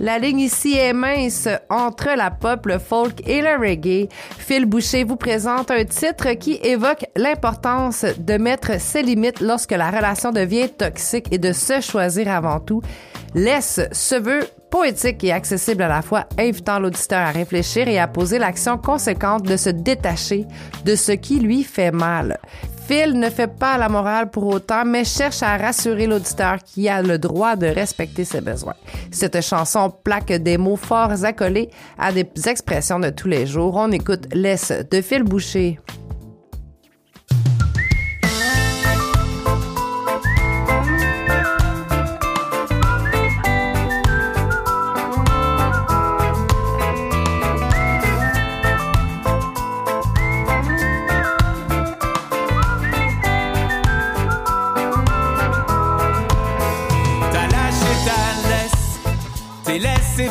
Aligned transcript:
La 0.00 0.18
ligne 0.18 0.40
ici 0.40 0.76
est 0.76 0.92
mince 0.92 1.48
entre 1.68 2.10
la 2.16 2.30
pop, 2.30 2.66
le 2.66 2.78
folk 2.78 3.26
et 3.26 3.42
le 3.42 3.58
reggae. 3.58 4.08
Phil 4.38 4.64
Boucher 4.64 5.02
vous 5.02 5.16
présente 5.16 5.72
un 5.72 5.84
titre 5.84 6.34
qui 6.34 6.54
évoque 6.62 7.06
l'importance 7.16 8.04
de 8.16 8.36
mettre 8.36 8.80
ses 8.80 9.02
limites 9.02 9.40
lorsque 9.40 9.72
la 9.72 9.90
relation 9.90 10.30
devient 10.30 10.68
toxique 10.68 11.26
et 11.32 11.38
de 11.38 11.52
se 11.52 11.80
choisir 11.80 12.30
avant 12.30 12.60
tout. 12.60 12.80
Laisse 13.34 13.80
ce 13.92 14.14
vœu 14.14 14.40
poétique 14.70 15.24
et 15.24 15.32
accessible 15.32 15.82
à 15.82 15.88
la 15.88 16.02
fois, 16.02 16.26
invitant 16.38 16.78
l'auditeur 16.78 17.20
à 17.20 17.30
réfléchir 17.30 17.88
et 17.88 17.98
à 17.98 18.06
poser 18.06 18.38
l'action 18.38 18.78
conséquente 18.78 19.44
de 19.44 19.56
se 19.56 19.70
détacher 19.70 20.46
de 20.84 20.94
ce 20.94 21.12
qui 21.12 21.38
lui 21.40 21.62
fait 21.62 21.90
mal. 21.90 22.38
Phil 22.86 23.18
ne 23.18 23.28
fait 23.28 23.54
pas 23.54 23.76
la 23.76 23.90
morale 23.90 24.30
pour 24.30 24.46
autant, 24.46 24.84
mais 24.86 25.04
cherche 25.04 25.42
à 25.42 25.58
rassurer 25.58 26.06
l'auditeur 26.06 26.56
qui 26.64 26.88
a 26.88 27.02
le 27.02 27.18
droit 27.18 27.54
de 27.54 27.66
respecter 27.66 28.24
ses 28.24 28.40
besoins. 28.40 28.76
Cette 29.10 29.42
chanson 29.42 29.90
plaque 29.90 30.32
des 30.32 30.56
mots 30.56 30.76
forts 30.76 31.24
accolés 31.24 31.68
à 31.98 32.12
des 32.12 32.26
expressions 32.46 32.98
de 32.98 33.10
tous 33.10 33.28
les 33.28 33.46
jours. 33.46 33.74
On 33.76 33.92
écoute 33.92 34.26
Laisse 34.32 34.72
de 34.90 35.02
Phil 35.02 35.22
Boucher. 35.22 35.78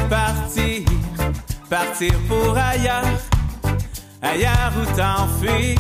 Partir, 0.10 0.84
partir 1.70 2.14
pour 2.28 2.56
ailleurs, 2.58 3.20
ailleurs 4.22 4.74
où 4.80 4.86
t'enfuir, 4.96 5.78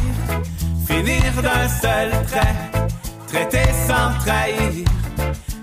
finir 0.87 1.31
d'un 1.41 1.67
seul 1.67 2.11
trait, 2.27 2.55
traiter 3.27 3.71
sans 3.87 4.17
trahir, 4.23 4.85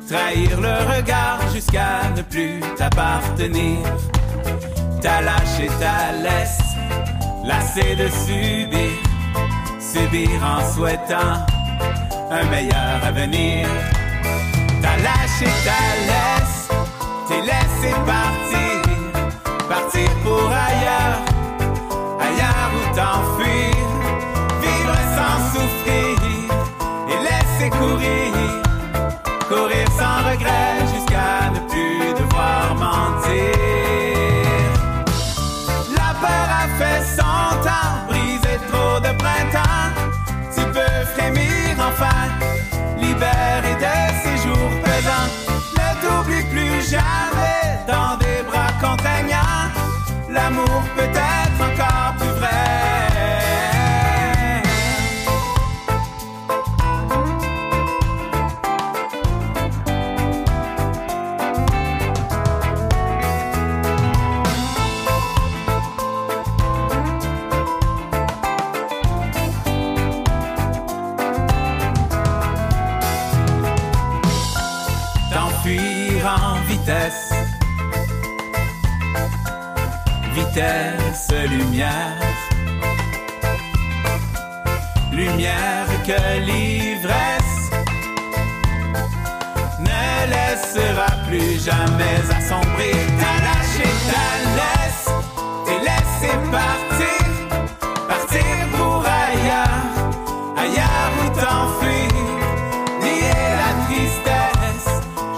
trahir 0.08 0.60
le 0.60 0.96
regard 0.96 1.40
jusqu'à 1.52 2.10
ne 2.16 2.22
plus 2.22 2.60
t'appartenir. 2.76 3.78
T'as 5.00 5.20
lâché 5.20 5.68
ta 5.80 6.12
laisse, 6.22 6.62
lassé 7.44 7.94
de 7.96 8.08
subir, 8.08 8.92
subir 9.80 10.30
en 10.42 10.72
souhaitant 10.72 11.46
un 12.30 12.44
meilleur 12.50 13.04
avenir. 13.04 13.66
T'as 14.82 14.96
lâché 14.96 15.46
ta 15.64 15.80
laisse 16.06 16.64
t'es 17.28 17.40
laissé 17.40 17.94
partir, 18.06 18.33
courir, 27.70 28.32
courir 29.48 29.86
sans 29.98 30.30
regret 30.30 30.76
jusqu'à 30.94 31.50
ne 31.54 31.60
plus 31.70 32.14
devoir 32.20 32.74
mentir. 32.74 33.54
La 35.96 36.10
peur 36.22 36.48
a 36.62 36.66
fait 36.78 37.02
son 37.16 37.62
temps, 37.62 37.94
brisé 38.08 38.58
trop 38.70 39.00
de 39.00 39.12
printemps, 39.22 39.90
tu 40.54 40.62
peux 40.74 41.04
frémir 41.14 41.76
enfin, 41.78 42.20
libéré 42.98 43.74
de 43.84 43.96
ces 44.22 44.36
jours 44.46 44.70
pesants, 44.84 45.30
ne 45.76 45.88
t'oublie 46.00 46.44
plus 46.50 46.90
jamais. 46.90 47.34
l'amour 50.34 50.82
peut 50.96 51.02
être 51.02 51.14
encore 51.14 51.43
T'enfuir 75.64 76.26
en 76.26 76.60
vitesse 76.68 77.32
vitesse, 80.34 81.32
lumière. 81.48 82.20
Lumière 85.10 85.86
que 86.04 86.40
l'ivresse 86.40 87.70
ne 89.80 90.30
laissera 90.32 91.10
plus 91.28 91.64
jamais 91.64 92.20
assombrir. 92.36 92.96
T'as 93.18 93.38
lâché 93.46 93.88
ta 94.10 94.26
laisse, 94.56 94.73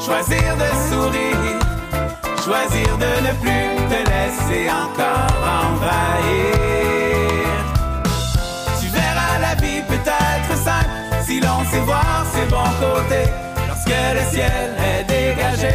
choisir 0.07 0.57
de 0.63 0.71
sourire, 0.89 1.59
choisir 2.45 2.89
de 3.05 3.13
ne 3.27 3.33
plus 3.43 3.77
c'est 4.49 4.71
encore 4.71 5.35
envahir. 5.65 6.55
Tu 8.81 8.87
verras 8.89 9.39
la 9.41 9.55
vie 9.57 9.83
peut-être 9.89 10.57
simple 10.57 10.91
si 11.27 11.41
l'on 11.41 11.65
sait 11.71 11.81
voir 11.81 12.25
ses 12.33 12.47
bons 12.55 12.75
côtés 12.85 13.29
lorsque 13.67 13.99
le 14.19 14.23
ciel 14.33 14.77
est 14.91 15.05
dégagé. 15.05 15.75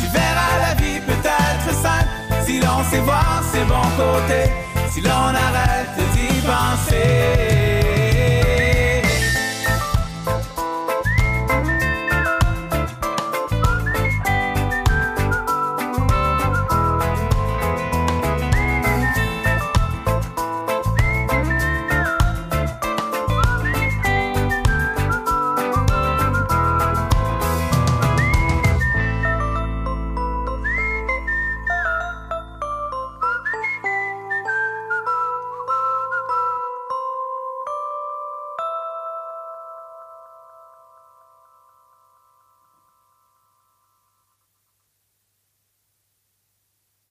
Tu 0.00 0.06
verras 0.18 0.54
la 0.66 0.74
vie 0.82 1.00
peut-être 1.00 1.70
simple 1.86 2.10
si 2.44 2.60
l'on 2.60 2.82
sait 2.90 3.00
voir 3.00 3.42
ses 3.52 3.64
bons 3.64 3.92
côtés, 4.02 4.50
si 4.90 5.00
l'on 5.00 5.30
arrête 5.46 5.96
d'y 6.14 6.40
penser. 6.40 7.65